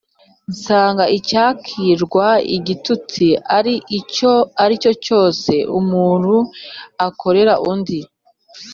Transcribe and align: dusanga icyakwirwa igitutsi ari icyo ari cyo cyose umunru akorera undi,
dusanga 0.47 1.03
icyakwirwa 1.17 2.27
igitutsi 2.55 3.25
ari 3.57 3.73
icyo 3.99 4.33
ari 4.63 4.73
cyo 4.83 4.93
cyose 5.05 5.53
umunru 5.79 6.37
akorera 7.07 7.53
undi, 7.71 7.99